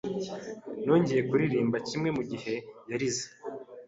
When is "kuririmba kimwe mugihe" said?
1.29-2.53